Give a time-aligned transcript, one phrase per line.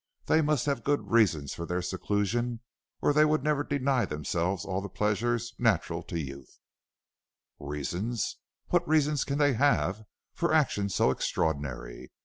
[0.25, 2.61] They must have good reasons for their seclusion
[3.03, 6.57] or they would never deny themselves all the pleasures natural to youth."
[7.59, 8.37] "Reasons?
[8.69, 10.01] What reasons can they have
[10.33, 12.09] for actions so extraordinary?